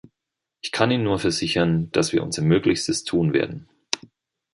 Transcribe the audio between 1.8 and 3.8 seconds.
dass wir unser Möglichstes tun werden.